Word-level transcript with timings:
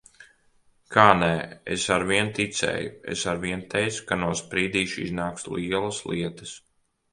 Kā 0.95 1.03
nē? 1.17 1.27
Es 1.75 1.85
arvien 1.97 2.31
ticēju! 2.39 2.89
Es 3.17 3.27
arvien 3.35 3.63
teicu, 3.75 4.07
ka 4.13 4.19
no 4.25 4.33
Sprīdīša 4.43 5.01
iznāks 5.07 5.49
lielas 5.59 6.03
lietas. 6.11 6.59